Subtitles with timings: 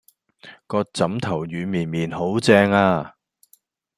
[0.65, 3.15] 個枕頭軟綿綿好正呀